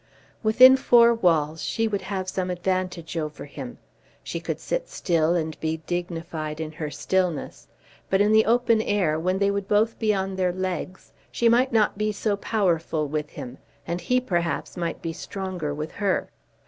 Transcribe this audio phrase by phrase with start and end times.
[0.41, 3.77] Within four walls she would have some advantage over him.
[4.23, 7.67] She could sit still and be dignified in her stillness.
[8.09, 11.71] But in the open air, when they would both be on their legs, she might
[11.71, 16.31] not be so powerful with him, and he perhaps might be stronger with her.